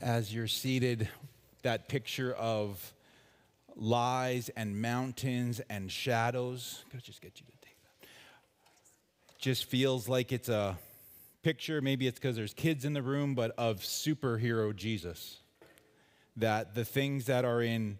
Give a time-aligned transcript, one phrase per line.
[0.00, 1.08] as you're seated,
[1.62, 2.92] that picture of
[3.76, 6.84] lies and mountains and shadows.
[6.90, 8.08] Could I just get you to take that?
[9.38, 10.78] Just feels like it's a
[11.42, 15.40] picture, maybe it's because there's kids in the room, but of superhero Jesus.
[16.36, 17.98] That the things that are in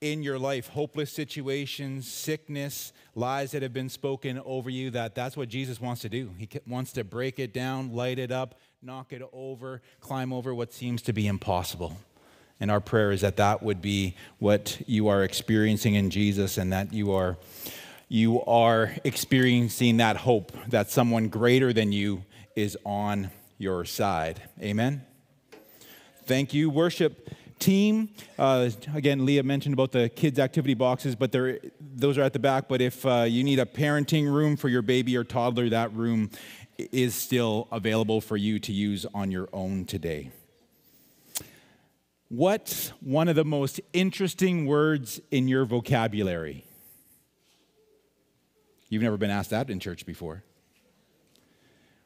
[0.00, 5.36] in your life, hopeless situations, sickness, lies that have been spoken over you, that that's
[5.36, 6.30] what Jesus wants to do.
[6.38, 10.72] He wants to break it down, light it up, knock it over, climb over what
[10.72, 11.98] seems to be impossible.
[12.60, 16.72] And our prayer is that that would be what you are experiencing in Jesus and
[16.72, 17.36] that you are
[18.08, 22.24] you are experiencing that hope that someone greater than you
[22.56, 24.42] is on your side.
[24.60, 25.04] Amen.
[26.24, 28.08] Thank you worship team.
[28.38, 31.30] Uh, again, Leah mentioned about the kids' activity boxes, but
[31.80, 32.66] those are at the back.
[32.68, 36.30] But if uh, you need a parenting room for your baby or toddler, that room
[36.92, 40.30] is still available for you to use on your own today.
[42.28, 46.64] What's one of the most interesting words in your vocabulary?
[48.88, 50.44] You've never been asked that in church before.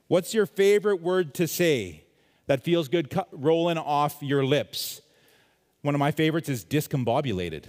[0.08, 2.04] What's your favorite word to say
[2.46, 5.02] that feels good rolling off your lips?
[5.82, 7.64] One of my favorites is discombobulated.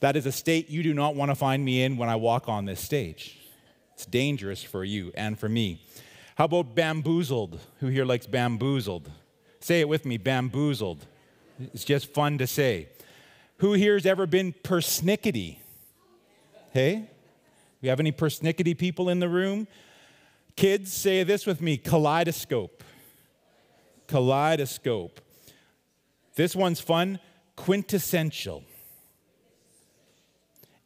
[0.00, 2.48] That is a state you do not want to find me in when I walk
[2.48, 3.39] on this stage.
[4.00, 5.82] It's dangerous for you and for me.
[6.36, 7.60] How about bamboozled?
[7.80, 9.10] Who here likes bamboozled?
[9.60, 11.04] Say it with me bamboozled.
[11.74, 12.88] It's just fun to say.
[13.58, 15.58] Who here has ever been persnickety?
[16.72, 17.10] Hey?
[17.82, 19.68] We have any persnickety people in the room?
[20.56, 22.82] Kids, say this with me kaleidoscope.
[24.06, 25.20] Kaleidoscope.
[26.36, 27.20] This one's fun
[27.54, 28.64] quintessential.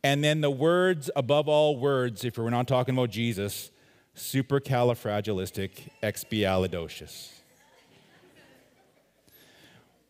[0.05, 3.71] And then the words above all words, if we're not talking about Jesus,
[4.15, 5.71] supercalifragilistic
[6.03, 7.31] expialidocious.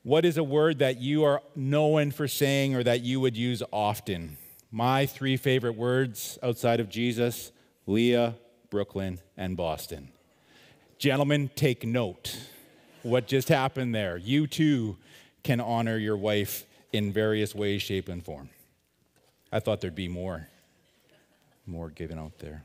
[0.02, 3.62] What is a word that you are known for saying or that you would use
[3.72, 4.36] often?
[4.72, 7.52] My three favorite words outside of Jesus
[7.86, 8.34] Leah,
[8.70, 10.08] Brooklyn, and Boston.
[10.98, 12.36] Gentlemen, take note.
[13.04, 14.16] What just happened there?
[14.16, 14.96] You too
[15.44, 18.48] can honor your wife in various ways, shape, and form.
[19.54, 20.48] I thought there'd be more,
[21.64, 22.64] more given out there.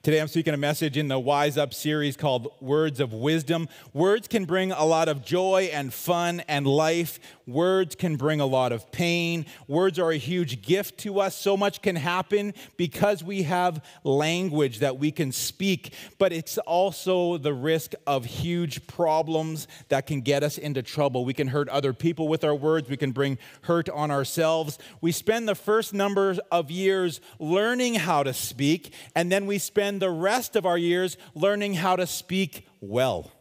[0.00, 3.68] Today I'm speaking a message in the Wise Up series called Words of Wisdom.
[3.92, 7.18] Words can bring a lot of joy and fun and life.
[7.48, 9.44] Words can bring a lot of pain.
[9.66, 11.34] Words are a huge gift to us.
[11.34, 17.36] So much can happen because we have language that we can speak, but it's also
[17.36, 21.24] the risk of huge problems that can get us into trouble.
[21.24, 24.78] We can hurt other people with our words, we can bring hurt on ourselves.
[25.00, 29.87] We spend the first number of years learning how to speak, and then we spend
[29.88, 33.32] spend the rest of our years learning how to speak well.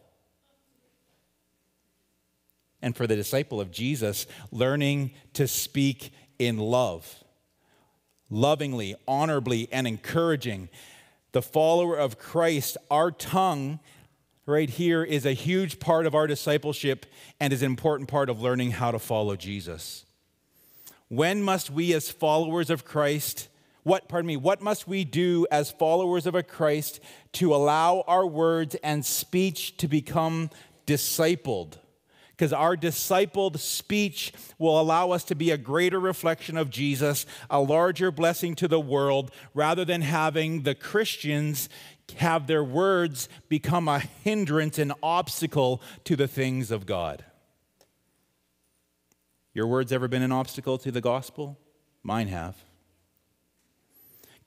[2.82, 7.22] And for the disciple of Jesus, learning to speak in love,
[8.30, 10.70] lovingly, honorably, and encouraging.
[11.34, 13.82] The follower of Christ, our tongue
[14.46, 17.06] right here is a huge part of our discipleship
[17.42, 20.06] and is an important part of learning how to follow Jesus.
[21.10, 23.50] When must we, as followers of Christ,
[23.88, 27.00] what, pardon me, what must we do as followers of a Christ
[27.34, 30.50] to allow our words and speech to become
[30.86, 31.78] discipled?
[32.32, 37.62] Because our discipled speech will allow us to be a greater reflection of Jesus, a
[37.62, 41.70] larger blessing to the world, rather than having the Christians
[42.18, 47.24] have their words become a hindrance, an obstacle to the things of God.
[49.54, 51.58] Your words ever been an obstacle to the gospel?
[52.04, 52.67] Mine have.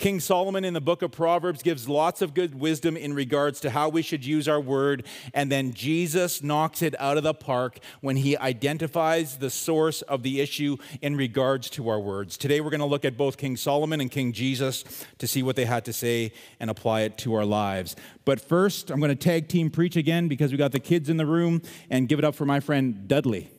[0.00, 3.68] King Solomon in the book of Proverbs gives lots of good wisdom in regards to
[3.68, 5.04] how we should use our word.
[5.34, 10.22] And then Jesus knocks it out of the park when he identifies the source of
[10.22, 12.38] the issue in regards to our words.
[12.38, 14.84] Today we're going to look at both King Solomon and King Jesus
[15.18, 17.94] to see what they had to say and apply it to our lives.
[18.24, 21.18] But first, I'm going to tag team preach again because we got the kids in
[21.18, 21.60] the room
[21.90, 23.50] and give it up for my friend Dudley.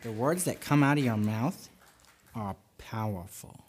[0.00, 1.68] The words that come out of your mouth
[2.34, 3.65] are powerful.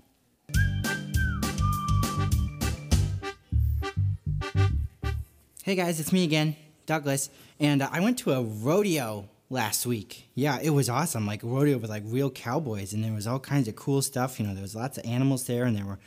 [5.63, 6.55] Hey guys, it's me again,
[6.85, 7.29] Douglas,
[7.59, 10.29] and uh, I went to a rodeo last week.
[10.33, 11.27] Yeah, it was awesome.
[11.27, 14.39] Like rodeo with like real cowboys, and there was all kinds of cool stuff.
[14.39, 15.99] You know, there was lots of animals there, and there were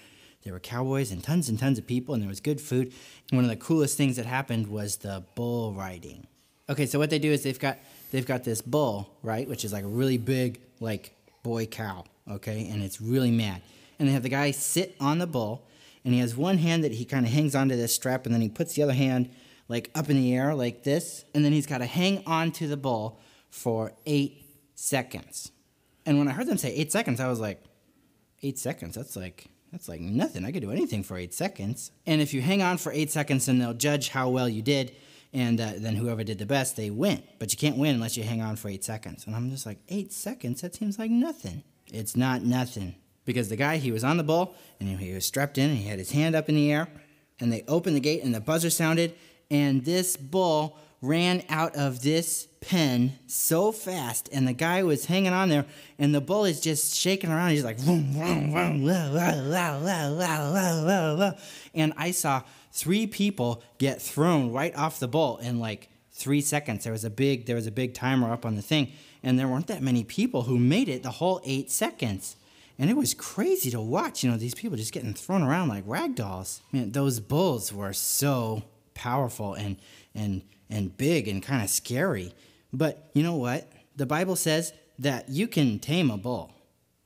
[0.44, 2.92] there were cowboys and tons and tons of people, and there was good food.
[3.30, 6.26] And one of the coolest things that happened was the bull riding.
[6.70, 7.78] Okay, so what they do is they've got
[8.12, 12.68] they've got this bull, right, which is like a really big like boy cow, okay,
[12.70, 13.60] and it's really mad.
[13.98, 15.66] And they have the guy sit on the bull,
[16.04, 18.42] and he has one hand that he kind of hangs onto this strap, and then
[18.42, 19.30] he puts the other hand
[19.68, 22.66] like up in the air like this, and then he's got to hang on to
[22.66, 23.20] the bull
[23.50, 24.44] for eight
[24.74, 25.52] seconds.
[26.06, 27.62] And when I heard them say eight seconds, I was like,
[28.42, 28.96] eight seconds?
[28.96, 30.44] That's like that's like nothing.
[30.44, 31.92] I could do anything for eight seconds.
[32.06, 34.96] And if you hang on for eight seconds, then they'll judge how well you did,
[35.32, 37.22] and uh, then whoever did the best, they win.
[37.38, 39.26] But you can't win unless you hang on for eight seconds.
[39.26, 40.62] And I'm just like, eight seconds?
[40.62, 41.62] That seems like nothing.
[41.92, 42.96] It's not nothing
[43.30, 45.88] because the guy, he was on the bull and he was strapped in and he
[45.88, 46.88] had his hand up in the air.
[47.38, 49.14] And they opened the gate and the buzzer sounded.
[49.50, 55.32] And this bull ran out of this pen so fast, and the guy was hanging
[55.32, 55.64] on there,
[55.98, 57.50] and the bull is just shaking around.
[57.50, 61.32] He's like, vroom, vroom, vroom, la, la, la, la, la,
[61.74, 62.42] and I saw
[62.72, 66.84] three people get thrown right off the bull in like three seconds.
[66.84, 68.92] There was a big, there was a big timer up on the thing,
[69.22, 72.36] and there weren't that many people who made it the whole eight seconds.
[72.80, 75.84] And it was crazy to watch, you know, these people just getting thrown around like
[75.86, 76.62] rag dolls.
[76.72, 78.62] Man, those bulls were so
[78.94, 79.76] powerful and
[80.14, 80.40] and
[80.70, 82.32] and big and kind of scary.
[82.72, 83.70] But you know what?
[83.96, 86.54] The Bible says that you can tame a bull,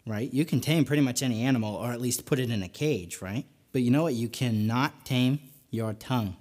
[0.06, 0.32] right?
[0.32, 3.20] You can tame pretty much any animal or at least put it in a cage,
[3.20, 3.44] right?
[3.72, 4.14] But you know what?
[4.14, 5.40] You cannot tame
[5.70, 6.36] your tongue.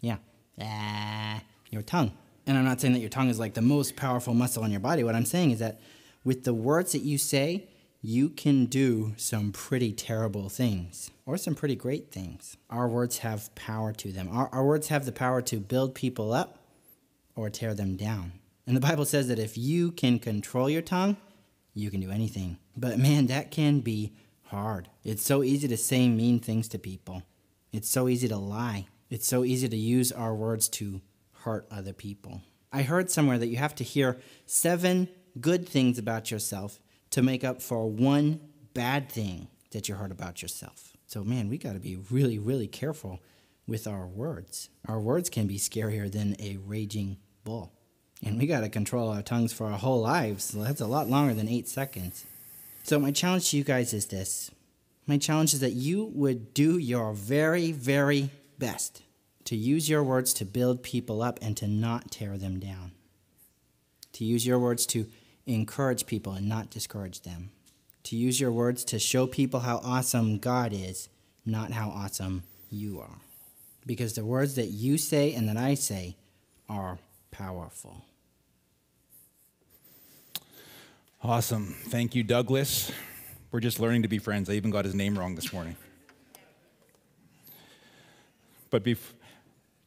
[0.00, 0.18] Yeah.
[0.60, 2.12] Ah, your tongue.
[2.46, 4.78] And I'm not saying that your tongue is like the most powerful muscle in your
[4.78, 5.02] body.
[5.02, 5.80] What I'm saying is that
[6.22, 7.68] with the words that you say,
[8.06, 12.56] you can do some pretty terrible things or some pretty great things.
[12.70, 14.28] Our words have power to them.
[14.30, 16.58] Our, our words have the power to build people up
[17.34, 18.30] or tear them down.
[18.64, 21.16] And the Bible says that if you can control your tongue,
[21.74, 22.58] you can do anything.
[22.76, 24.12] But man, that can be
[24.44, 24.88] hard.
[25.02, 27.24] It's so easy to say mean things to people,
[27.72, 31.00] it's so easy to lie, it's so easy to use our words to
[31.42, 32.40] hurt other people.
[32.72, 35.08] I heard somewhere that you have to hear seven
[35.40, 36.78] good things about yourself
[37.10, 38.40] to make up for one
[38.74, 40.92] bad thing that you heard about yourself.
[41.06, 43.20] So, man, we got to be really, really careful
[43.66, 44.68] with our words.
[44.86, 47.72] Our words can be scarier than a raging bull.
[48.24, 50.48] And we got to control our tongues for our whole lives.
[50.48, 52.24] That's a lot longer than eight seconds.
[52.82, 54.50] So, my challenge to you guys is this
[55.06, 59.02] my challenge is that you would do your very, very best
[59.44, 62.92] to use your words to build people up and to not tear them down.
[64.14, 65.06] To use your words to
[65.46, 67.50] encourage people and not discourage them.
[68.04, 71.08] To use your words to show people how awesome God is,
[71.44, 73.18] not how awesome you are.
[73.84, 76.16] Because the words that you say and that I say
[76.68, 76.98] are
[77.30, 78.04] powerful.
[81.22, 81.74] Awesome.
[81.88, 82.92] Thank you, Douglas.
[83.50, 84.50] We're just learning to be friends.
[84.50, 85.76] I even got his name wrong this morning.
[88.70, 89.12] But bef-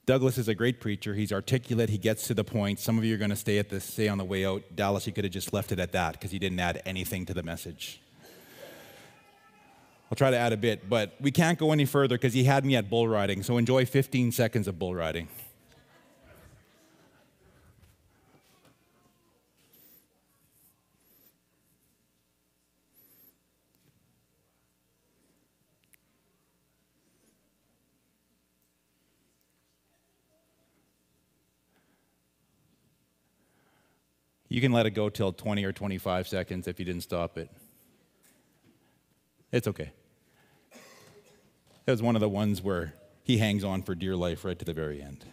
[0.10, 1.14] Douglas is a great preacher.
[1.14, 1.92] He's articulate.
[1.92, 2.80] He gets to the point.
[2.80, 4.64] Some of you are going to stay at this, say on the way out.
[4.76, 7.34] Dallas, you could have just left it at that because he didn't add anything to
[7.36, 8.02] the message.
[10.12, 12.66] I'll try to add a bit, but we can't go any further because he had
[12.66, 13.44] me at bull riding.
[13.44, 15.28] So enjoy 15 seconds of bull riding.
[34.50, 37.50] You can let it go till 20 or 25 seconds if you didn't stop it.
[39.52, 39.92] It's okay.
[41.86, 42.94] That was one of the ones where
[43.24, 45.24] he hangs on for dear life right to the very end.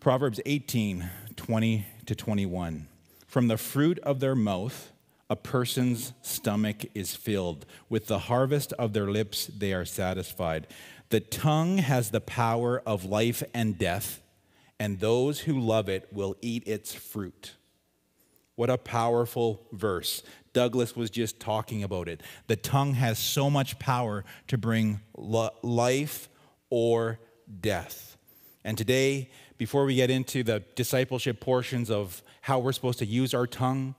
[0.00, 2.88] Proverbs 18, 20 to 21.
[3.26, 4.92] From the fruit of their mouth,
[5.28, 7.66] a person's stomach is filled.
[7.88, 10.66] With the harvest of their lips, they are satisfied.
[11.08, 14.22] The tongue has the power of life and death
[14.78, 17.54] and those who love it will eat its fruit.
[18.54, 20.22] What a powerful verse.
[20.52, 22.22] Douglas was just talking about it.
[22.48, 26.28] The tongue has so much power to bring life
[26.70, 27.20] or
[27.60, 28.16] death.
[28.64, 33.34] And today, before we get into the discipleship portions of how we're supposed to use
[33.34, 33.94] our tongue,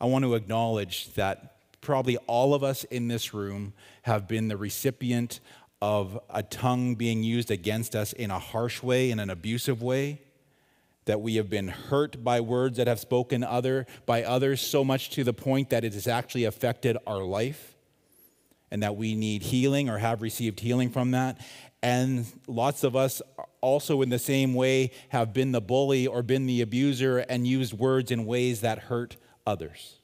[0.00, 4.56] I want to acknowledge that probably all of us in this room have been the
[4.56, 5.40] recipient
[5.86, 10.20] of a tongue being used against us in a harsh way, in an abusive way,
[11.04, 15.10] that we have been hurt by words that have spoken other by others so much
[15.10, 17.76] to the point that it has actually affected our life
[18.72, 21.40] and that we need healing or have received healing from that.
[21.84, 23.22] And lots of us
[23.60, 27.72] also in the same way have been the bully or been the abuser and used
[27.72, 29.16] words in ways that hurt
[29.46, 30.00] others.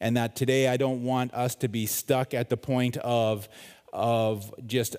[0.00, 3.48] And that today I don't want us to be stuck at the point of
[3.92, 4.96] of just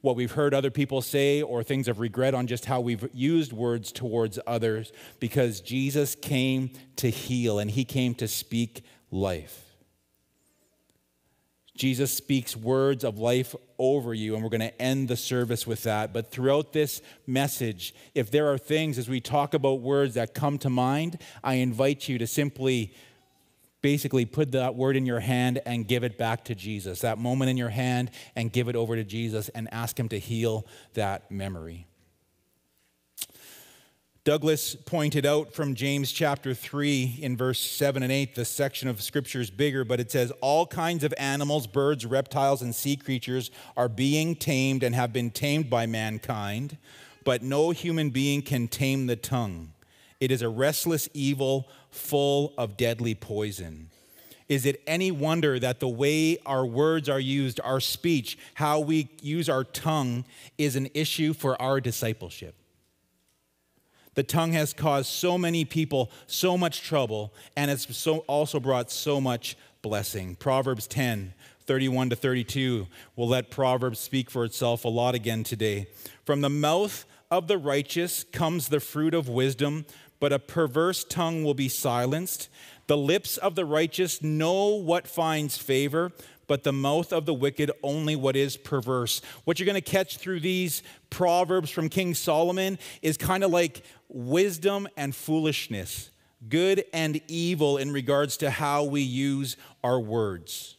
[0.00, 3.52] what we've heard other people say or things of regret on just how we've used
[3.52, 9.64] words towards others because Jesus came to heal and he came to speak life.
[11.76, 15.82] Jesus speaks words of life over you, and we're going to end the service with
[15.82, 16.12] that.
[16.12, 20.56] But throughout this message, if there are things as we talk about words that come
[20.58, 22.94] to mind, I invite you to simply
[23.84, 27.02] basically put that word in your hand and give it back to Jesus.
[27.02, 30.18] That moment in your hand and give it over to Jesus and ask Him to
[30.18, 31.86] heal that memory.
[34.24, 39.02] Douglas pointed out from James chapter 3 in verse 7 and 8, the section of
[39.02, 43.50] scripture is bigger, but it says, All kinds of animals, birds, reptiles, and sea creatures
[43.76, 46.78] are being tamed and have been tamed by mankind,
[47.22, 49.73] but no human being can tame the tongue.
[50.20, 53.90] It is a restless evil full of deadly poison.
[54.48, 59.08] Is it any wonder that the way our words are used, our speech, how we
[59.22, 60.24] use our tongue,
[60.58, 62.54] is an issue for our discipleship?
[64.14, 68.90] The tongue has caused so many people so much trouble, and it's so also brought
[68.90, 70.36] so much blessing.
[70.36, 71.34] Proverbs 10,
[71.66, 72.86] 31 to 32.
[73.16, 75.88] We'll let Proverbs speak for itself a lot again today.
[76.24, 79.86] From the mouth of the righteous comes the fruit of wisdom,
[80.24, 82.48] but a perverse tongue will be silenced.
[82.86, 86.12] The lips of the righteous know what finds favor,
[86.46, 89.20] but the mouth of the wicked only what is perverse.
[89.44, 93.82] What you're going to catch through these proverbs from King Solomon is kind of like
[94.08, 96.08] wisdom and foolishness,
[96.48, 100.78] good and evil in regards to how we use our words.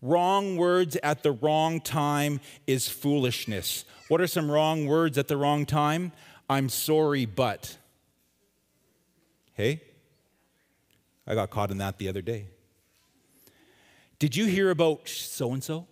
[0.00, 2.38] Wrong words at the wrong time
[2.68, 3.84] is foolishness.
[4.06, 6.12] What are some wrong words at the wrong time?
[6.48, 7.78] I'm sorry, but.
[9.56, 9.80] Hey,
[11.26, 12.48] I got caught in that the other day.
[14.18, 15.86] Did you hear about so and so?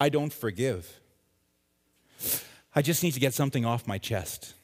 [0.00, 1.00] I don't forgive.
[2.74, 4.54] I just need to get something off my chest.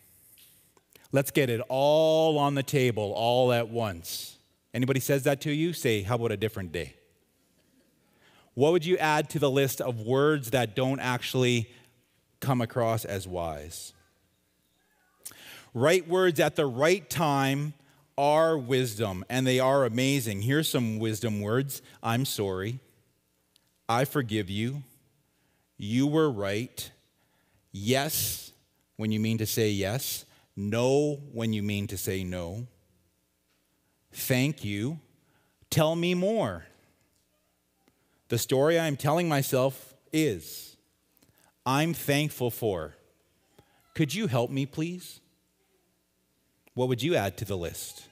[1.12, 4.36] Let's get it all on the table all at once.
[4.74, 5.72] Anybody says that to you?
[5.72, 6.94] Say, how about a different day?
[8.54, 11.70] What would you add to the list of words that don't actually
[12.40, 13.92] come across as wise?
[15.74, 17.74] Right words at the right time
[18.18, 20.42] are wisdom, and they are amazing.
[20.42, 22.80] Here's some wisdom words I'm sorry.
[23.88, 24.82] I forgive you.
[25.78, 26.90] You were right.
[27.72, 28.52] Yes,
[28.96, 30.26] when you mean to say yes.
[30.54, 32.66] No, when you mean to say no.
[34.12, 35.00] Thank you.
[35.70, 36.66] Tell me more.
[38.28, 40.76] The story I'm telling myself is
[41.64, 42.94] I'm thankful for.
[43.94, 45.21] Could you help me, please?
[46.74, 48.08] What would you add to the list?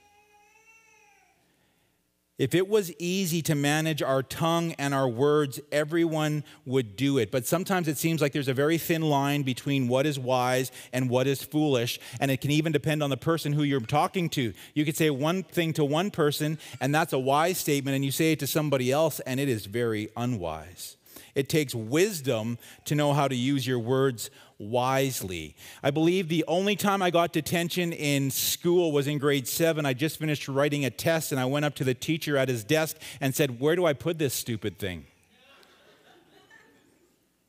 [2.41, 7.31] If it was easy to manage our tongue and our words, everyone would do it.
[7.31, 11.11] But sometimes it seems like there's a very thin line between what is wise and
[11.11, 12.01] what is foolish.
[12.19, 14.55] And it can even depend on the person who you're talking to.
[14.73, 18.11] You could say one thing to one person, and that's a wise statement, and you
[18.11, 20.97] say it to somebody else, and it is very unwise.
[21.35, 25.57] It takes wisdom to know how to use your words wisely.
[25.83, 29.87] I believe the only time I got detention in school was in grade seven.
[29.87, 32.63] I just finished writing a test and I went up to the teacher at his
[32.63, 35.07] desk and said, Where do I put this stupid thing?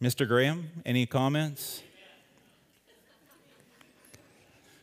[0.01, 0.27] Mr.
[0.27, 1.83] Graham, any comments?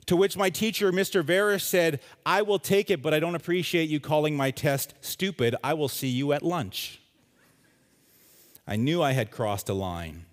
[0.07, 1.23] To which my teacher, Mr.
[1.23, 5.55] Varish, said, I will take it, but I don't appreciate you calling my test stupid.
[5.63, 7.03] I will see you at lunch.
[8.69, 10.27] I knew I had crossed a line.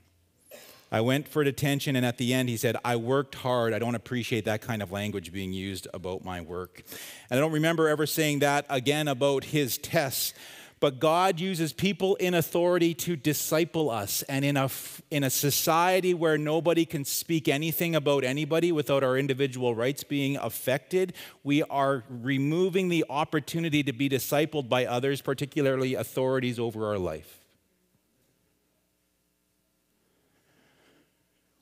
[0.92, 3.74] I went for detention, and at the end, he said, I worked hard.
[3.74, 6.84] I don't appreciate that kind of language being used about my work.
[7.30, 10.34] And I don't remember ever saying that again about his tests.
[10.82, 14.22] But God uses people in authority to disciple us.
[14.24, 14.70] And in a,
[15.10, 20.36] in a society where nobody can speak anything about anybody without our individual rights being
[20.36, 21.14] affected,
[21.46, 27.40] we are removing the opportunity to be discipled by others, particularly authorities over our life.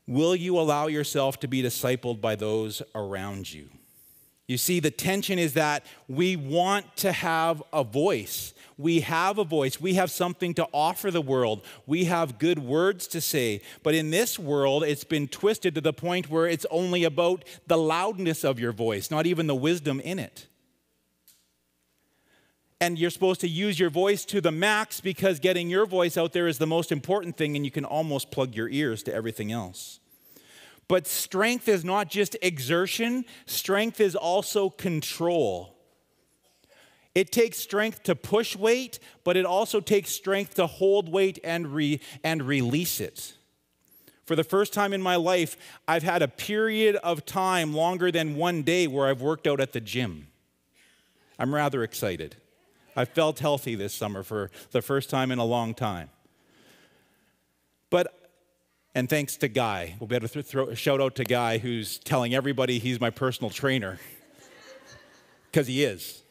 [0.08, 3.70] Will you allow yourself to be discipled by those around you?
[4.48, 8.54] You see, the tension is that we want to have a voice.
[8.78, 9.80] We have a voice.
[9.80, 11.66] We have something to offer the world.
[11.86, 13.62] We have good words to say.
[13.84, 17.78] But in this world, it's been twisted to the point where it's only about the
[17.78, 20.48] loudness of your voice, not even the wisdom in it.
[22.84, 26.34] And you're supposed to use your voice to the max because getting your voice out
[26.34, 29.54] there is the most important thing, and you can almost plug your ears to everything
[29.54, 30.02] else.
[30.90, 35.78] But strength is not just exertion, strength is also control.
[37.16, 41.74] It takes strength to push weight, but it also takes strength to hold weight and,
[41.74, 43.32] re- and release it.
[44.26, 45.56] For the first time in my life,
[45.88, 49.72] I've had a period of time longer than one day where I've worked out at
[49.72, 50.28] the gym.
[51.40, 52.36] I'm rather excited.
[52.96, 56.10] I felt healthy this summer for the first time in a long time.
[57.90, 58.32] But,
[58.96, 62.00] and thanks to Guy, we'll be able to throw a shout out to Guy who's
[62.00, 64.00] telling everybody he's my personal trainer,
[65.52, 66.24] because he is.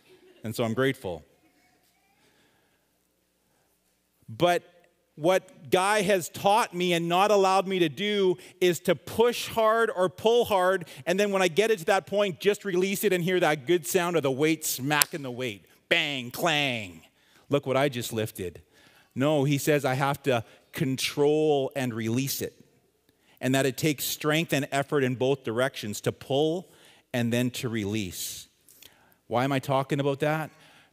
[0.45, 1.25] And so I'm grateful.
[4.29, 4.63] But
[5.15, 9.91] what Guy has taught me and not allowed me to do is to push hard
[9.95, 13.13] or pull hard, and then when I get it to that point, just release it
[13.13, 15.67] and hear that good sound of the weight smacking the weight.
[15.93, 17.03] Bang, clang.
[17.51, 18.63] Look what I just lifted.
[19.15, 22.55] No, he says I have to control and release it,
[23.43, 26.71] and that it takes strength and effort in both directions to pull
[27.13, 28.49] and then to release.
[29.27, 30.51] Why am I talking about that?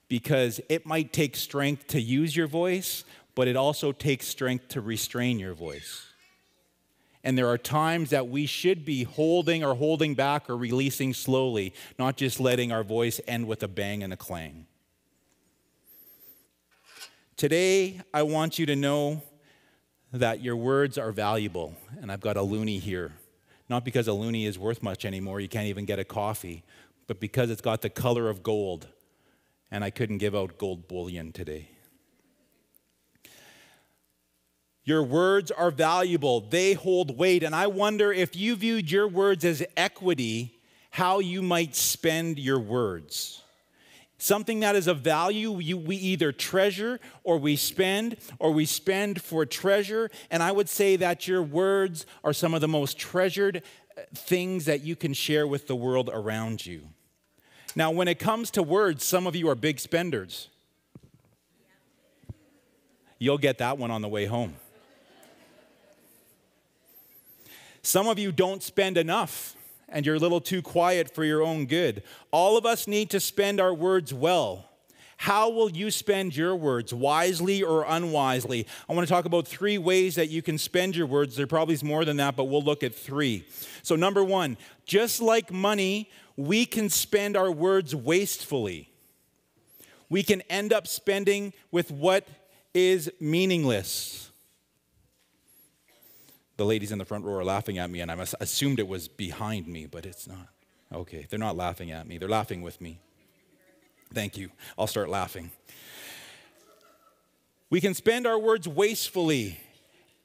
[0.09, 4.81] Because it might take strength to use your voice, but it also takes strength to
[4.81, 6.07] restrain your voice.
[7.23, 11.73] And there are times that we should be holding or holding back or releasing slowly,
[11.97, 14.65] not just letting our voice end with a bang and a clang.
[17.39, 19.21] Today, I want you to know
[20.11, 21.73] that your words are valuable.
[22.01, 23.13] And I've got a loonie here.
[23.69, 26.65] Not because a loonie is worth much anymore, you can't even get a coffee,
[27.07, 28.89] but because it's got the color of gold.
[29.71, 31.69] And I couldn't give out gold bullion today.
[34.83, 37.43] Your words are valuable, they hold weight.
[37.43, 42.59] And I wonder if you viewed your words as equity, how you might spend your
[42.59, 43.43] words.
[44.21, 49.45] Something that is of value, we either treasure or we spend, or we spend for
[49.45, 50.11] treasure.
[50.29, 53.63] And I would say that your words are some of the most treasured
[53.97, 56.81] uh, things that you can share with the world around you.
[57.77, 60.49] Now, when it comes to words, some of you are big spenders.
[63.19, 64.55] You'll get that one on the way home.
[67.83, 69.55] Some of you don't spend enough
[69.91, 72.03] and you're a little too quiet for your own good.
[72.31, 74.65] All of us need to spend our words well.
[75.17, 78.65] How will you spend your words, wisely or unwisely?
[78.87, 81.35] I want to talk about three ways that you can spend your words.
[81.35, 83.45] There probably is more than that, but we'll look at three.
[83.83, 84.55] So, number one,
[84.85, 88.89] just like money, we can spend our words wastefully.
[90.09, 92.25] We can end up spending with what
[92.73, 94.28] is meaningless.
[96.59, 99.07] The ladies in the front row are laughing at me, and I assumed it was
[99.07, 100.49] behind me, but it's not.
[100.93, 102.99] Okay, they're not laughing at me, they're laughing with me.
[104.13, 104.51] Thank you.
[104.77, 105.51] I'll start laughing.
[107.69, 109.57] We can spend our words wastefully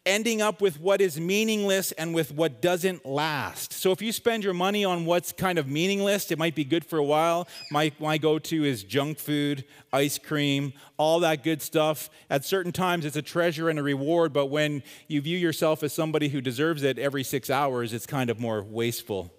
[0.07, 3.73] ending up with what is meaningless and with what doesn't last.
[3.73, 6.85] So if you spend your money on what's kind of meaningless, it might be good
[6.85, 7.49] for a while.
[7.71, 12.11] My, my go to is junk food, ice cream, all that good stuff.
[12.29, 15.95] At certain times, it's a treasure and a reward, but when you view yourself as
[15.95, 19.33] somebody who deserves it every six hours, it's kind of more wasteful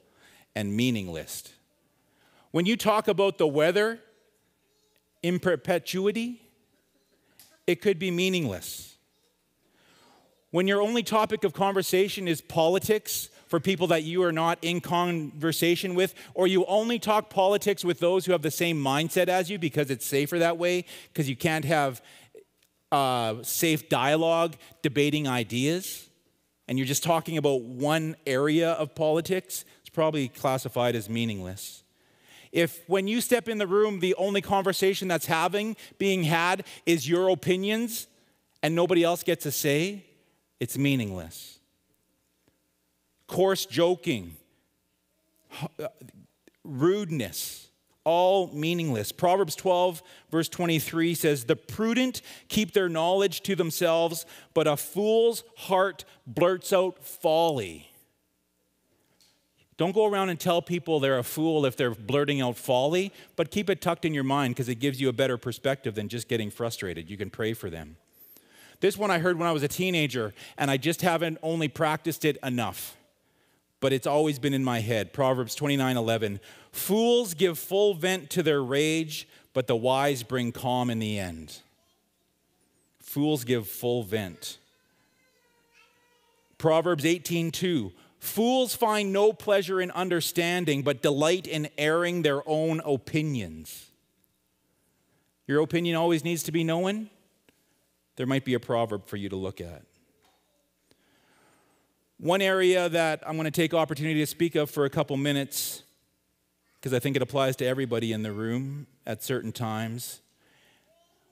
[0.55, 1.43] and meaningless.
[2.51, 3.99] When you talk about the weather
[5.21, 6.41] in perpetuity,
[7.67, 8.94] it could be meaningless
[10.55, 14.79] when your only topic of conversation is politics for people that you are not in
[14.79, 19.49] conversation with, or you only talk politics with those who have the same mindset as
[19.49, 22.01] you because it's safer that way, because you can't have
[22.89, 26.09] uh, safe dialogue debating ideas,
[26.69, 31.83] and you're just talking about one area of politics, it's probably classified as meaningless.
[32.53, 37.09] If when you step in the room, the only conversation that's having being had is
[37.09, 38.07] your opinions
[38.63, 40.05] and nobody else gets a say,
[40.59, 41.59] it's meaningless.
[43.27, 44.35] Coarse joking,
[45.79, 45.87] uh,
[46.63, 47.69] rudeness,
[48.03, 49.11] all meaningless.
[49.11, 55.43] Proverbs 12, verse 23 says, The prudent keep their knowledge to themselves, but a fool's
[55.57, 57.89] heart blurts out folly.
[59.77, 63.51] Don't go around and tell people they're a fool if they're blurting out folly, but
[63.51, 66.29] keep it tucked in your mind because it gives you a better perspective than just
[66.29, 67.09] getting frustrated.
[67.09, 67.97] You can pray for them.
[68.79, 72.25] This one I heard when I was a teenager, and I just haven't only practiced
[72.25, 72.97] it enough.
[73.79, 75.13] But it's always been in my head.
[75.13, 76.39] Proverbs 29 11.
[76.71, 81.59] Fools give full vent to their rage, but the wise bring calm in the end.
[83.01, 84.57] Fools give full vent.
[86.57, 87.91] Proverbs 18 2.
[88.19, 93.91] Fools find no pleasure in understanding, but delight in airing their own opinions.
[95.47, 97.09] Your opinion always needs to be known
[98.15, 99.83] there might be a proverb for you to look at.
[102.17, 105.83] One area that I'm going to take opportunity to speak of for a couple minutes,
[106.79, 110.21] because I think it applies to everybody in the room at certain times,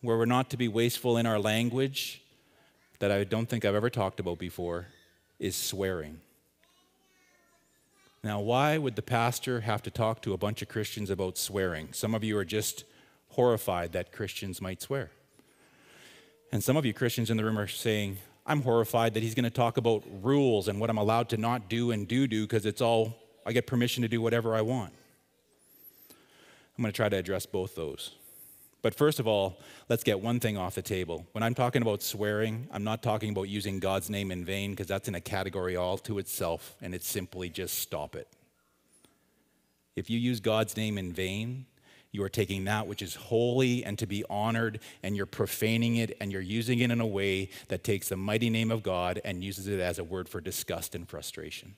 [0.01, 2.21] where we're not to be wasteful in our language,
[2.99, 4.87] that I don't think I've ever talked about before,
[5.39, 6.19] is swearing.
[8.21, 11.89] Now, why would the pastor have to talk to a bunch of Christians about swearing?
[11.91, 12.83] Some of you are just
[13.29, 15.11] horrified that Christians might swear.
[16.53, 19.43] And some of you Christians in the room are saying, I'm horrified that he's going
[19.43, 22.67] to talk about rules and what I'm allowed to not do and do do because
[22.67, 24.93] it's all, I get permission to do whatever I want.
[26.11, 28.11] I'm going to try to address both those.
[28.83, 29.57] But first of all,
[29.89, 31.25] let's get one thing off the table.
[31.31, 34.85] When I'm talking about swearing, I'm not talking about using God's name in vain because
[34.85, 38.27] that's in a category all to itself, and it's simply just stop it.
[39.95, 41.65] If you use God's name in vain,
[42.13, 46.15] you are taking that which is holy and to be honored, and you're profaning it,
[46.21, 49.43] and you're using it in a way that takes the mighty name of God and
[49.43, 51.73] uses it as a word for disgust and frustration.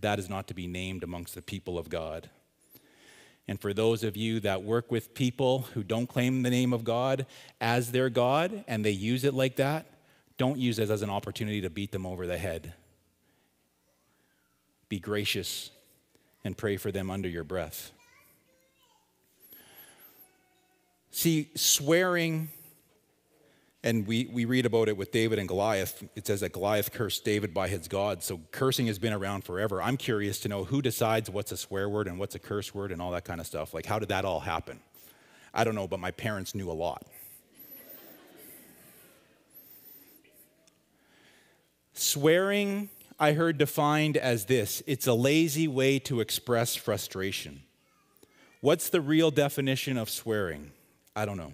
[0.00, 2.30] That is not to be named amongst the people of God.
[3.46, 6.82] And for those of you that work with people who don't claim the name of
[6.82, 7.26] God
[7.60, 9.86] as their God and they use it like that,
[10.36, 12.74] don't use it as an opportunity to beat them over the head.
[14.88, 15.70] Be gracious
[16.42, 17.92] and pray for them under your breath.
[21.10, 22.50] See, swearing
[23.82, 26.04] and we, we read about it with David and Goliath.
[26.14, 28.22] It says that Goliath cursed David by his God.
[28.22, 29.80] So cursing has been around forever.
[29.80, 32.92] I'm curious to know who decides what's a swear word and what's a curse word
[32.92, 33.72] and all that kind of stuff.
[33.72, 34.80] Like, how did that all happen?
[35.54, 37.06] I don't know, but my parents knew a lot.
[41.94, 47.62] Swearing, I heard defined as this it's a lazy way to express frustration.
[48.60, 50.72] What's the real definition of swearing?
[51.14, 51.52] I don't know.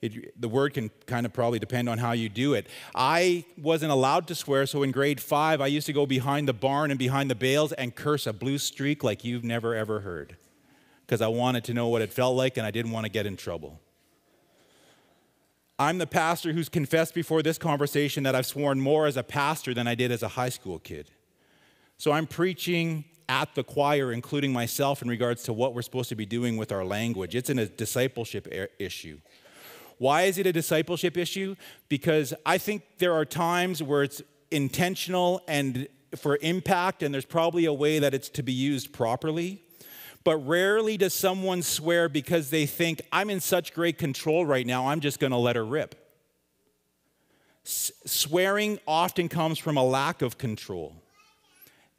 [0.00, 2.66] It, the word can kind of probably depend on how you do it.
[2.94, 6.54] I wasn't allowed to swear, so in grade five, I used to go behind the
[6.54, 10.36] barn and behind the bales and curse a blue streak like you've never ever heard
[11.04, 13.26] because I wanted to know what it felt like and I didn't want to get
[13.26, 13.78] in trouble.
[15.78, 19.74] I'm the pastor who's confessed before this conversation that I've sworn more as a pastor
[19.74, 21.10] than I did as a high school kid.
[21.98, 26.16] So I'm preaching at the choir, including myself, in regards to what we're supposed to
[26.16, 27.36] be doing with our language.
[27.36, 28.48] It's in a discipleship
[28.80, 29.20] issue.
[29.98, 31.54] Why is it a discipleship issue?
[31.88, 37.66] Because I think there are times where it's intentional and for impact, and there's probably
[37.66, 39.62] a way that it's to be used properly.
[40.24, 44.88] But rarely does someone swear because they think, I'm in such great control right now,
[44.88, 45.94] I'm just going to let her rip.
[47.64, 50.96] S- swearing often comes from a lack of control.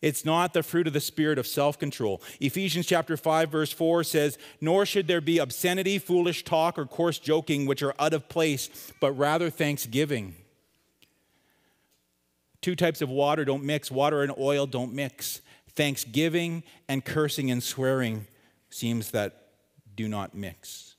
[0.01, 2.21] It's not the fruit of the spirit of self control.
[2.39, 7.19] Ephesians chapter 5, verse 4 says, Nor should there be obscenity, foolish talk, or coarse
[7.19, 10.35] joking, which are out of place, but rather thanksgiving.
[12.61, 15.41] Two types of water don't mix, water and oil don't mix.
[15.75, 18.27] Thanksgiving and cursing and swearing
[18.69, 19.47] seems that
[19.95, 20.90] do not mix.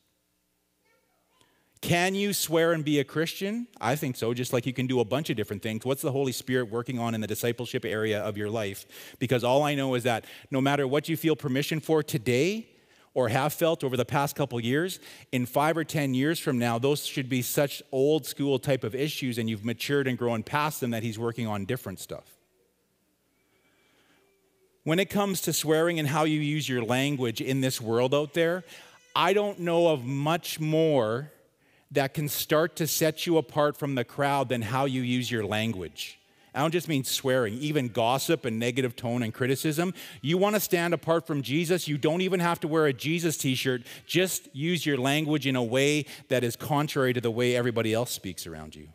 [1.82, 3.66] Can you swear and be a Christian?
[3.80, 5.84] I think so, just like you can do a bunch of different things.
[5.84, 8.86] What's the Holy Spirit working on in the discipleship area of your life?
[9.18, 12.68] Because all I know is that no matter what you feel permission for today
[13.14, 15.00] or have felt over the past couple years,
[15.32, 18.94] in five or 10 years from now, those should be such old school type of
[18.94, 22.38] issues and you've matured and grown past them that He's working on different stuff.
[24.84, 28.34] When it comes to swearing and how you use your language in this world out
[28.34, 28.62] there,
[29.16, 31.32] I don't know of much more
[31.92, 35.44] that can start to set you apart from the crowd than how you use your
[35.44, 36.18] language.
[36.54, 39.94] I don't just mean swearing, even gossip and negative tone and criticism.
[40.20, 43.38] You want to stand apart from Jesus, you don't even have to wear a Jesus
[43.38, 43.82] t shirt.
[44.06, 48.10] Just use your language in a way that is contrary to the way everybody else
[48.10, 48.88] speaks around you.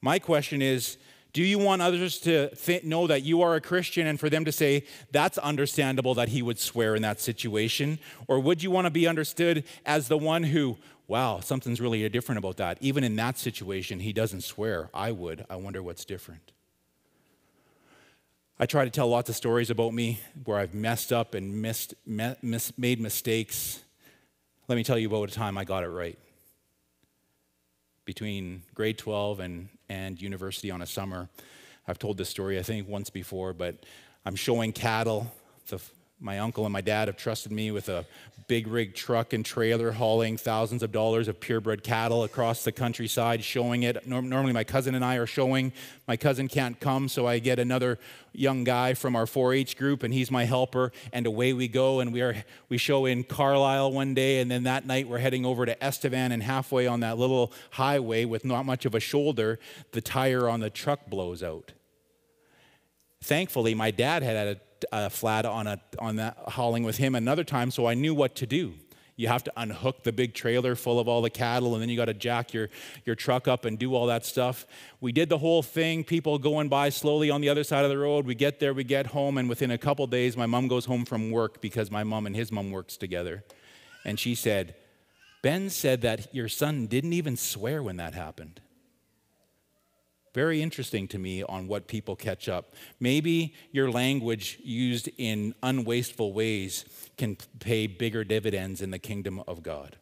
[0.00, 0.96] My question is
[1.32, 4.44] do you want others to th- know that you are a Christian and for them
[4.44, 7.98] to say, that's understandable that he would swear in that situation?
[8.28, 10.76] Or would you want to be understood as the one who,
[11.12, 12.78] wow, something's really different about that.
[12.80, 14.88] Even in that situation, he doesn't swear.
[14.94, 15.44] I would.
[15.50, 16.52] I wonder what's different.
[18.58, 21.92] I try to tell lots of stories about me where I've messed up and missed,
[22.06, 23.82] mis- made mistakes.
[24.68, 26.18] Let me tell you about a time I got it right.
[28.06, 31.28] Between grade 12 and, and university on a summer,
[31.86, 33.84] I've told this story, I think, once before, but
[34.24, 35.30] I'm showing cattle.
[35.66, 35.78] The,
[36.22, 38.06] my uncle and my dad have trusted me with a
[38.46, 43.42] big rig truck and trailer hauling thousands of dollars of purebred cattle across the countryside,
[43.42, 44.06] showing it.
[44.06, 45.72] Normally, my cousin and I are showing.
[46.06, 47.98] My cousin can't come, so I get another
[48.32, 50.92] young guy from our 4-H group, and he's my helper.
[51.12, 54.62] And away we go, and we are we show in Carlyle one day, and then
[54.64, 58.64] that night we're heading over to Estevan, and halfway on that little highway with not
[58.64, 59.58] much of a shoulder,
[59.92, 61.72] the tire on the truck blows out.
[63.22, 67.14] Thankfully, my dad had had a uh, flat on, a, on that hauling with him
[67.14, 68.74] another time, so I knew what to do.
[69.16, 71.96] You have to unhook the big trailer full of all the cattle, and then you
[71.96, 72.70] got to jack your,
[73.04, 74.66] your truck up and do all that stuff.
[75.00, 77.98] We did the whole thing, people going by slowly on the other side of the
[77.98, 78.26] road.
[78.26, 81.04] We get there, we get home, and within a couple days, my mom goes home
[81.04, 83.44] from work because my mom and his mom works together.
[84.04, 84.74] And she said,
[85.42, 88.60] Ben said that your son didn't even swear when that happened.
[90.34, 92.74] Very interesting to me on what people catch up.
[92.98, 96.86] Maybe your language used in unwasteful ways
[97.18, 99.96] can pay bigger dividends in the kingdom of God.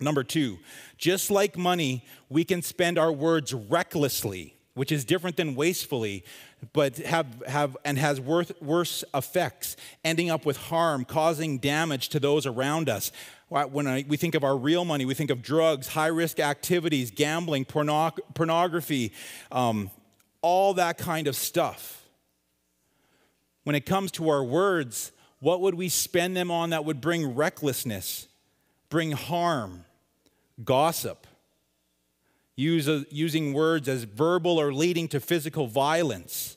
[0.00, 0.58] Number two,
[0.98, 6.24] just like money, we can spend our words recklessly, which is different than wastefully,
[6.72, 12.18] but have, have and has worth, worse effects, ending up with harm, causing damage to
[12.18, 13.12] those around us.
[13.52, 17.66] When we think of our real money, we think of drugs, high risk activities, gambling,
[17.66, 19.12] porno- pornography,
[19.50, 19.90] um,
[20.40, 22.02] all that kind of stuff.
[23.64, 27.34] When it comes to our words, what would we spend them on that would bring
[27.34, 28.26] recklessness,
[28.88, 29.84] bring harm,
[30.64, 31.26] gossip?
[32.56, 36.56] Use, uh, using words as verbal or leading to physical violence,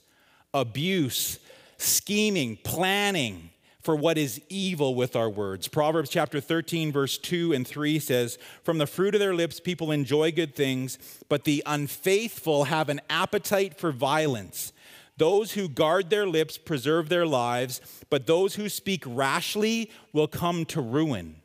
[0.54, 1.40] abuse,
[1.78, 3.50] scheming, planning,
[3.86, 5.68] for what is evil with our words.
[5.68, 9.92] Proverbs chapter 13, verse 2 and 3 says, From the fruit of their lips people
[9.92, 10.98] enjoy good things,
[11.30, 14.74] but the unfaithful have an appetite for violence.
[15.18, 20.66] Those who guard their lips preserve their lives, but those who speak rashly will come
[20.66, 21.36] to ruin.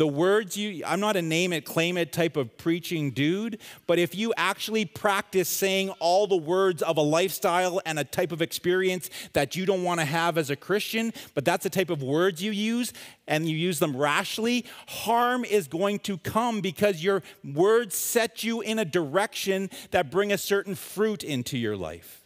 [0.00, 3.98] The words you, I'm not a name it, claim it type of preaching dude, but
[3.98, 8.40] if you actually practice saying all the words of a lifestyle and a type of
[8.40, 12.02] experience that you don't want to have as a Christian, but that's the type of
[12.02, 12.94] words you use
[13.28, 18.62] and you use them rashly, harm is going to come because your words set you
[18.62, 22.22] in a direction that bring a certain fruit into your life.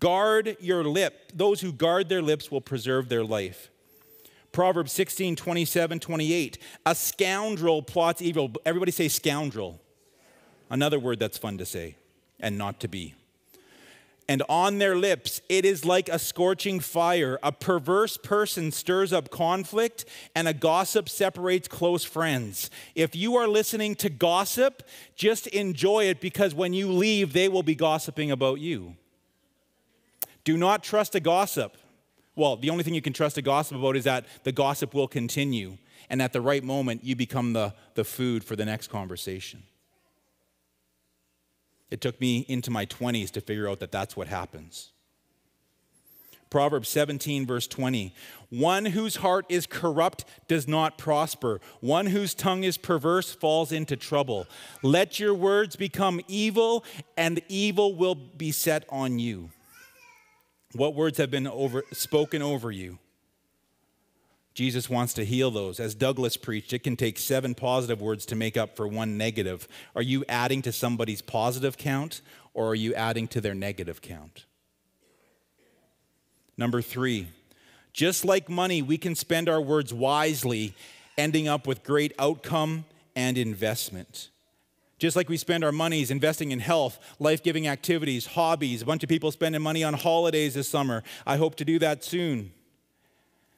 [0.00, 1.30] Guard your lip.
[1.32, 3.71] Those who guard their lips will preserve their life.
[4.52, 6.58] Proverbs 16, 27, 28.
[6.86, 8.52] A scoundrel plots evil.
[8.64, 9.80] Everybody say scoundrel.
[10.70, 11.96] Another word that's fun to say
[12.38, 13.14] and not to be.
[14.28, 17.38] And on their lips, it is like a scorching fire.
[17.42, 22.70] A perverse person stirs up conflict, and a gossip separates close friends.
[22.94, 24.84] If you are listening to gossip,
[25.16, 28.96] just enjoy it because when you leave, they will be gossiping about you.
[30.44, 31.76] Do not trust a gossip.
[32.34, 35.08] Well, the only thing you can trust a gossip about is that the gossip will
[35.08, 35.76] continue,
[36.08, 39.62] and at the right moment, you become the, the food for the next conversation.
[41.90, 44.92] It took me into my 20s to figure out that that's what happens.
[46.48, 48.14] Proverbs 17, verse 20.
[48.50, 51.60] One whose heart is corrupt does not prosper.
[51.80, 54.46] One whose tongue is perverse falls into trouble.
[54.82, 56.84] Let your words become evil,
[57.16, 59.50] and evil will be set on you.
[60.74, 62.98] What words have been over, spoken over you?
[64.54, 65.80] Jesus wants to heal those.
[65.80, 69.66] As Douglas preached, it can take seven positive words to make up for one negative.
[69.96, 72.20] Are you adding to somebody's positive count
[72.52, 74.44] or are you adding to their negative count?
[76.56, 77.28] Number three,
[77.94, 80.74] just like money, we can spend our words wisely,
[81.16, 82.84] ending up with great outcome
[83.16, 84.28] and investment.
[85.02, 89.02] Just like we spend our monies investing in health, life giving activities, hobbies, a bunch
[89.02, 91.02] of people spending money on holidays this summer.
[91.26, 92.52] I hope to do that soon.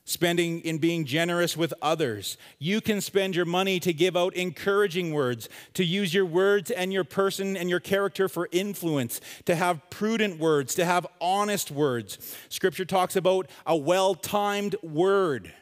[0.07, 2.39] Spending in being generous with others.
[2.59, 6.95] You can spend your money to give out encouraging words, to use your words and
[6.95, 12.35] your person and your character for influence, to have prudent words, to have honest words.
[12.49, 15.53] Scripture talks about a well timed word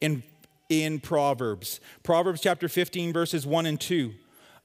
[0.00, 0.24] in,
[0.68, 1.78] in Proverbs.
[2.02, 4.12] Proverbs chapter 15, verses 1 and 2.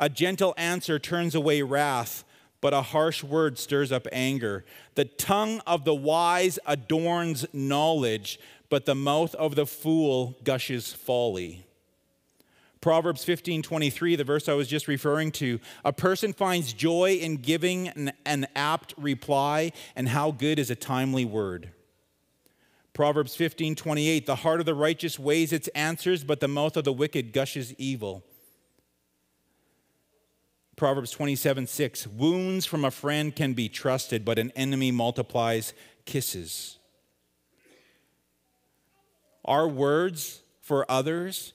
[0.02, 2.24] A gentle answer turns away wrath,
[2.60, 4.66] but a harsh word stirs up anger.
[4.96, 11.66] The tongue of the wise adorns knowledge, but the mouth of the fool gushes folly.
[12.82, 17.90] Proverbs 15:23, the verse I was just referring to, a person finds joy in giving
[17.90, 21.70] an, an apt reply, and how good is a timely word.
[22.94, 26.92] Proverbs 15:28, the heart of the righteous weighs its answers, but the mouth of the
[26.92, 28.24] wicked gushes evil.
[30.82, 36.80] Proverbs 27 6 Wounds from a friend can be trusted, but an enemy multiplies kisses.
[39.46, 41.54] Our words for others,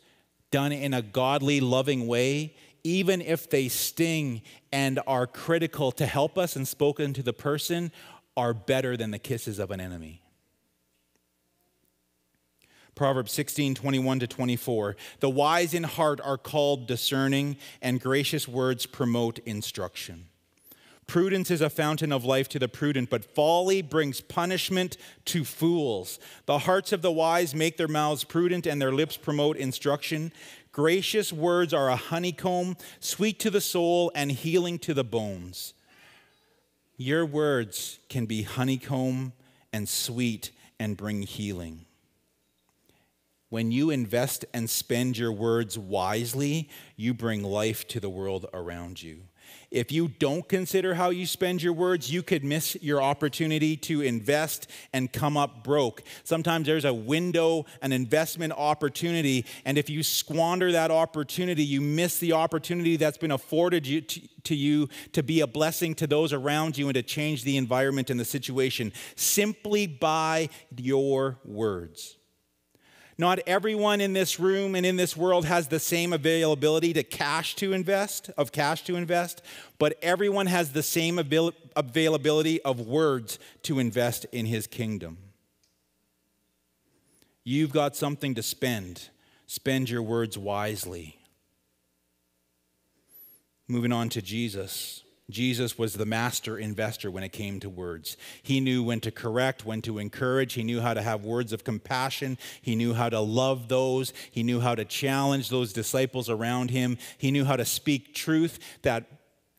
[0.53, 6.39] done in a godly, loving way, even if they sting and are critical to help
[6.39, 7.91] us and spoken to the person,
[8.37, 10.23] are better than the kisses of an enemy.
[12.97, 14.97] Proverbs 16, 21 to 24.
[15.21, 20.29] The wise in heart are called discerning, and gracious words promote instruction.
[21.07, 26.19] Prudence is a fountain of life to the prudent, but folly brings punishment to fools.
[26.47, 30.33] The hearts of the wise make their mouths prudent, and their lips promote instruction.
[30.73, 35.75] Gracious words are a honeycomb, sweet to the soul and healing to the bones.
[36.97, 39.35] Your words can be honeycomb
[39.71, 41.85] and sweet and bring healing.
[43.49, 49.01] When you invest and spend your words wisely, you bring life to the world around
[49.03, 49.23] you.
[49.71, 54.01] If you don't consider how you spend your words, you could miss your opportunity to
[54.01, 56.03] invest and come up broke.
[56.25, 62.19] Sometimes there's a window, an investment opportunity, and if you squander that opportunity, you miss
[62.19, 66.33] the opportunity that's been afforded you to, to you to be a blessing to those
[66.33, 72.17] around you and to change the environment and the situation simply by your words.
[73.19, 77.55] Not everyone in this room and in this world has the same availability to cash
[77.57, 79.41] to invest, of cash to invest,
[79.79, 85.17] but everyone has the same avail- availability of words to invest in his kingdom.
[87.43, 89.09] You've got something to spend.
[89.47, 91.19] Spend your words wisely.
[93.67, 95.05] Moving on to Jesus.
[95.29, 98.17] Jesus was the master investor when it came to words.
[98.43, 100.53] He knew when to correct, when to encourage.
[100.53, 102.39] He knew how to have words of compassion.
[102.63, 104.13] He knew how to love those.
[104.31, 106.97] He knew how to challenge those disciples around him.
[107.19, 109.07] He knew how to speak truth that,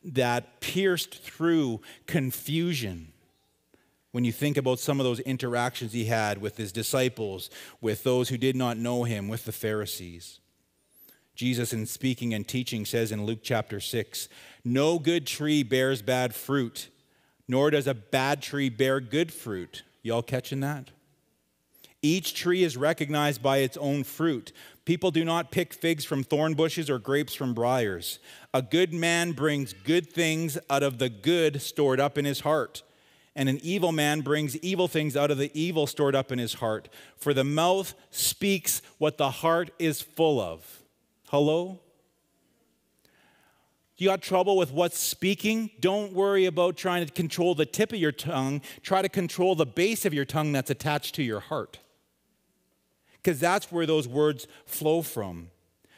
[0.02, 3.12] that pierced through confusion.
[4.12, 7.50] When you think about some of those interactions he had with his disciples,
[7.82, 10.40] with those who did not know him, with the Pharisees.
[11.38, 14.28] Jesus, in speaking and teaching, says in Luke chapter 6
[14.64, 16.88] No good tree bears bad fruit,
[17.46, 19.84] nor does a bad tree bear good fruit.
[20.02, 20.90] Y'all catching that?
[22.02, 24.50] Each tree is recognized by its own fruit.
[24.84, 28.18] People do not pick figs from thorn bushes or grapes from briars.
[28.52, 32.82] A good man brings good things out of the good stored up in his heart,
[33.36, 36.54] and an evil man brings evil things out of the evil stored up in his
[36.54, 36.88] heart.
[37.16, 40.77] For the mouth speaks what the heart is full of.
[41.30, 41.80] Hello?
[43.98, 45.70] You got trouble with what's speaking?
[45.80, 48.62] Don't worry about trying to control the tip of your tongue.
[48.82, 51.80] Try to control the base of your tongue that's attached to your heart.
[53.14, 55.50] Because that's where those words flow from.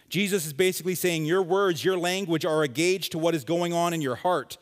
[0.09, 3.73] Jesus is basically saying your words, your language are a gauge to what is going
[3.73, 4.57] on in your heart.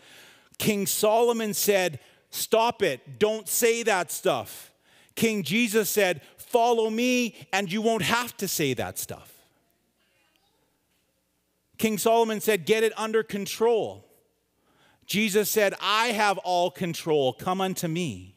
[0.59, 2.00] King Solomon said,
[2.31, 4.70] Stop it, don't say that stuff.
[5.14, 9.38] King Jesus said, Follow me, and you won't have to say that stuff.
[11.78, 14.04] King Solomon said, Get it under control.
[15.06, 17.32] Jesus said, I have all control.
[17.32, 18.34] Come unto me.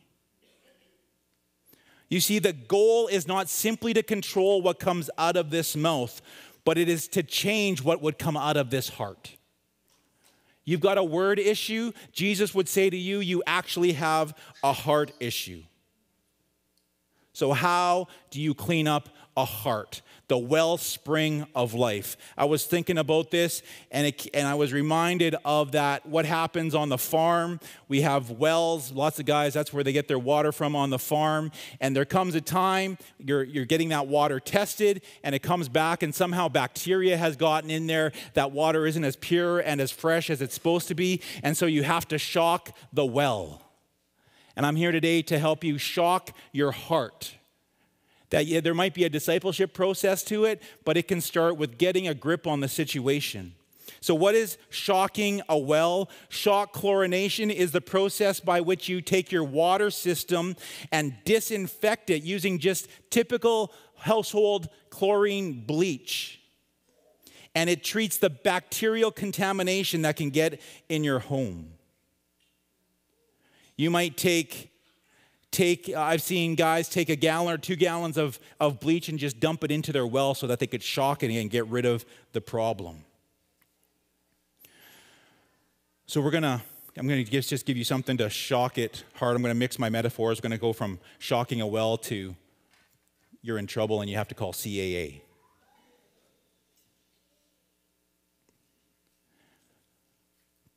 [2.07, 6.21] You see, the goal is not simply to control what comes out of this mouth,
[6.63, 9.35] but it is to change what would come out of this heart.
[10.63, 11.91] You've got a word issue.
[12.11, 15.63] Jesus would say to you, You actually have a heart issue.
[17.33, 20.01] So, how do you clean up a heart?
[20.31, 22.15] The wellspring of life.
[22.37, 26.73] I was thinking about this and, it, and I was reminded of that what happens
[26.73, 27.59] on the farm.
[27.89, 30.97] We have wells, lots of guys, that's where they get their water from on the
[30.97, 31.51] farm.
[31.81, 36.01] And there comes a time you're, you're getting that water tested and it comes back,
[36.01, 38.13] and somehow bacteria has gotten in there.
[38.33, 41.19] That water isn't as pure and as fresh as it's supposed to be.
[41.43, 43.61] And so you have to shock the well.
[44.55, 47.35] And I'm here today to help you shock your heart
[48.31, 51.77] that yeah, there might be a discipleship process to it, but it can start with
[51.77, 53.53] getting a grip on the situation.
[53.99, 56.09] So, what is shocking a well?
[56.29, 60.55] Shock chlorination is the process by which you take your water system
[60.91, 66.39] and disinfect it using just typical household chlorine bleach.
[67.53, 71.73] And it treats the bacterial contamination that can get in your home.
[73.75, 74.70] You might take
[75.51, 79.39] take, I've seen guys take a gallon or two gallons of, of bleach and just
[79.39, 82.05] dump it into their well so that they could shock it and get rid of
[82.31, 83.03] the problem.
[86.05, 86.61] So we're going to,
[86.97, 89.35] I'm going to just give you something to shock it hard.
[89.35, 90.39] I'm going to mix my metaphors.
[90.39, 92.35] I'm going to go from shocking a well to
[93.41, 95.21] you're in trouble and you have to call CAA.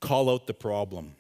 [0.01, 1.17] Call out the problem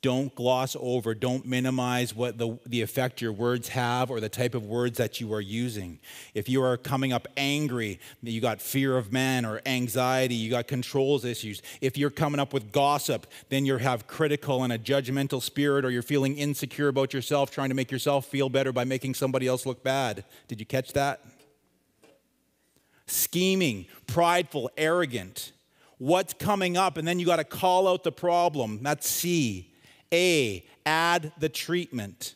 [0.00, 4.54] don't gloss over, don't minimize what the, the effect your words have or the type
[4.54, 5.98] of words that you are using.
[6.34, 10.68] If you are coming up angry, you got fear of man or anxiety, you got
[10.68, 11.62] controls issues.
[11.80, 15.90] If you're coming up with gossip, then you have critical and a judgmental spirit or
[15.90, 19.66] you're feeling insecure about yourself, trying to make yourself feel better by making somebody else
[19.66, 20.24] look bad.
[20.46, 21.24] Did you catch that?
[23.06, 25.52] Scheming, prideful, arrogant
[25.98, 26.96] What's coming up?
[26.96, 28.80] And then you got to call out the problem.
[28.82, 29.72] That's C.
[30.12, 32.34] A, add the treatment.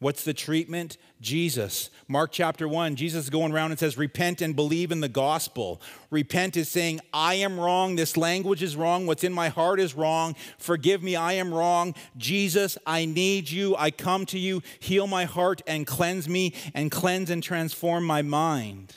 [0.00, 0.96] What's the treatment?
[1.20, 1.90] Jesus.
[2.08, 5.82] Mark chapter 1, Jesus is going around and says, Repent and believe in the gospel.
[6.10, 7.96] Repent is saying, I am wrong.
[7.96, 9.06] This language is wrong.
[9.06, 10.36] What's in my heart is wrong.
[10.56, 11.16] Forgive me.
[11.16, 11.94] I am wrong.
[12.16, 13.76] Jesus, I need you.
[13.76, 14.62] I come to you.
[14.78, 18.94] Heal my heart and cleanse me and cleanse and transform my mind.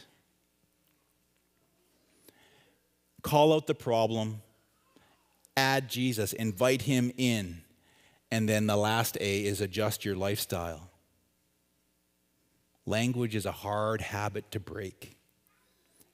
[3.24, 4.42] Call out the problem,
[5.56, 7.62] add Jesus, invite him in.
[8.32, 10.90] And then the last A is adjust your lifestyle.
[12.86, 15.18] Language is a hard habit to break.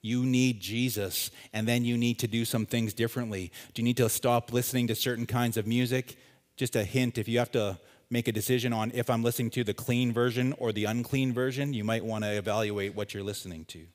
[0.02, 3.52] You need Jesus, and then you need to do some things differently.
[3.74, 6.16] Do you need to stop listening to certain kinds of music?
[6.56, 7.78] Just a hint if you have to
[8.08, 11.74] make a decision on if I'm listening to the clean version or the unclean version,
[11.74, 13.86] you might want to evaluate what you're listening to.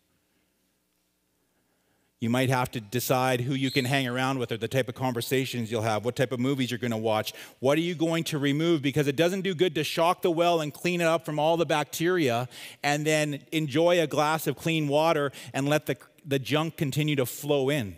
[2.22, 4.96] You might have to decide who you can hang around with or the type of
[4.96, 7.34] conversations you'll have, what type of movies you're going to watch.
[7.60, 8.82] What are you going to remove?
[8.82, 11.58] Because it doesn't do good to shock the well and clean it up from all
[11.58, 12.48] the bacteria
[12.84, 17.26] and then enjoy a glass of clean water and let the, the junk continue to
[17.26, 17.98] flow in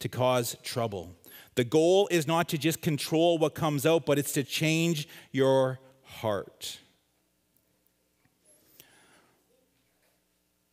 [0.00, 1.14] to cause trouble.
[1.54, 5.80] The goal is not to just control what comes out, but it's to change your
[6.02, 6.78] heart.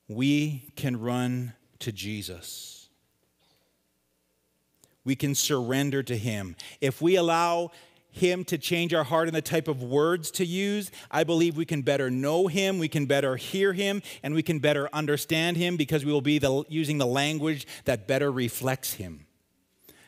[0.08, 2.89] We can run to Jesus.
[5.03, 6.56] We can surrender to Him.
[6.82, 7.72] If we allow
[8.12, 11.66] Him to change our heart and the type of words to use, I believe we
[11.66, 15.78] can better know Him, we can better hear Him, and we can better understand Him
[15.78, 19.26] because we will be the, using the language that better reflects Him.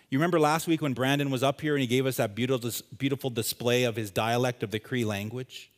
[0.09, 2.71] You remember last week when Brandon was up here and he gave us that beautiful,
[2.97, 5.69] beautiful display of his dialect of the Cree language?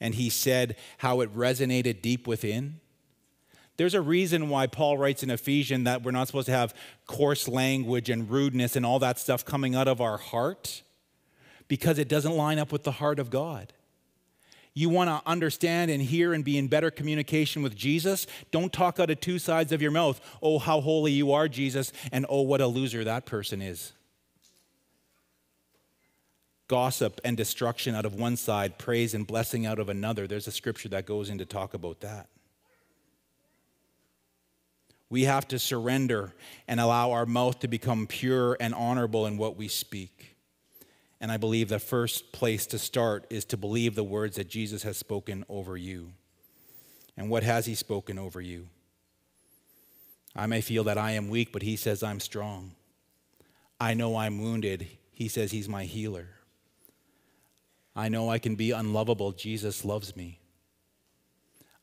[0.00, 2.80] And he said how it resonated deep within.
[3.76, 6.74] There's a reason why Paul writes in Ephesians that we're not supposed to have
[7.06, 10.82] coarse language and rudeness and all that stuff coming out of our heart
[11.68, 13.72] because it doesn't line up with the heart of God.
[14.72, 18.26] You want to understand and hear and be in better communication with Jesus?
[18.50, 20.20] Don't talk out of two sides of your mouth.
[20.42, 23.92] Oh, how holy you are, Jesus, and oh, what a loser that person is.
[26.68, 30.26] Gossip and destruction out of one side, praise and blessing out of another.
[30.26, 32.28] There's a scripture that goes in to talk about that.
[35.08, 36.32] We have to surrender
[36.66, 40.36] and allow our mouth to become pure and honorable in what we speak.
[41.20, 44.82] And I believe the first place to start is to believe the words that Jesus
[44.82, 46.12] has spoken over you.
[47.16, 48.68] And what has he spoken over you?
[50.34, 52.72] I may feel that I am weak, but he says I'm strong.
[53.80, 54.86] I know I'm wounded.
[55.12, 56.28] He says he's my healer.
[57.94, 59.32] I know I can be unlovable.
[59.32, 60.40] Jesus loves me.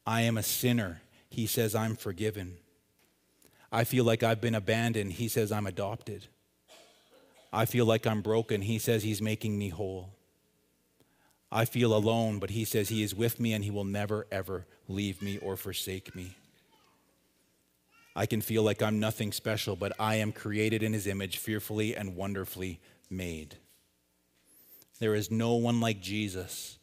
[0.05, 1.01] I am a sinner.
[1.29, 2.57] He says I'm forgiven.
[3.73, 5.13] I feel like I've been abandoned.
[5.13, 6.27] He says, I'm adopted.
[7.51, 8.61] I feel like I'm broken.
[8.61, 10.11] He says, He's making me whole.
[11.51, 14.67] I feel alone, but He says He is with me and He will never, ever
[14.87, 16.35] leave me or forsake me.
[18.15, 21.95] I can feel like I'm nothing special, but I am created in His image, fearfully
[21.95, 23.55] and wonderfully made.
[24.99, 26.77] There is no one like Jesus.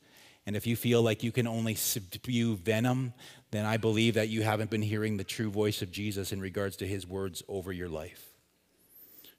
[0.50, 3.14] And if you feel like you can only spew venom,
[3.52, 6.76] then I believe that you haven't been hearing the true voice of Jesus in regards
[6.78, 8.32] to his words over your life.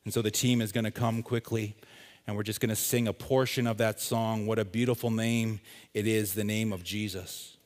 [0.06, 1.76] And so the team is going to come quickly,
[2.26, 4.48] and we're just going to sing a portion of that song.
[4.48, 5.60] What a beautiful name
[5.94, 7.58] it is, the name of Jesus.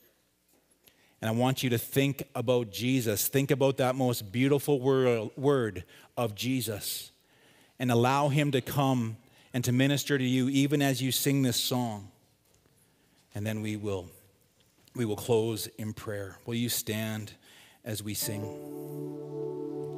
[1.21, 3.27] And I want you to think about Jesus.
[3.27, 5.83] Think about that most beautiful word
[6.17, 7.11] of Jesus
[7.77, 9.17] and allow him to come
[9.53, 12.09] and to minister to you even as you sing this song.
[13.35, 14.07] And then we will
[14.95, 16.37] we will close in prayer.
[16.45, 17.33] Will you stand
[17.83, 19.64] as we sing?